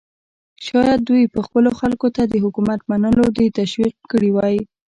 [0.65, 4.57] شاید دوی به خپلو خلکو ته د حکومت منلو ته تشویق کړي وای.